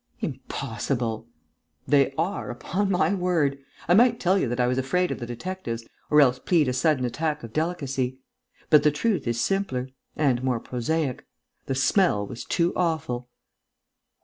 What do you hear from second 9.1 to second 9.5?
is